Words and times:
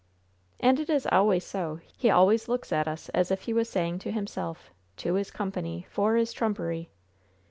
"And 0.59 0.79
it 0.79 0.89
is 0.89 1.05
always 1.11 1.45
so. 1.45 1.79
He 1.95 2.09
always 2.09 2.47
looks 2.47 2.71
at 2.73 2.87
us 2.87 3.09
as 3.09 3.29
if 3.29 3.41
he 3.41 3.53
was 3.53 3.69
saying 3.69 3.99
to 3.99 4.11
himself: 4.11 4.71
"'Two 4.97 5.15
is 5.15 5.29
company, 5.29 5.85
Four 5.91 6.17
is 6.17 6.33
trumpery.' 6.33 6.89